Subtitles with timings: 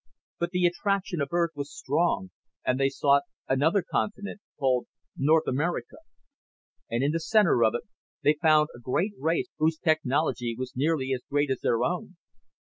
[0.39, 2.31] But the attraction of Earth was strong
[2.65, 5.97] and they sought another continent, called North America.
[6.89, 7.83] And in the center of it
[8.23, 12.15] they found a great race whose technology was nearly as great as their own.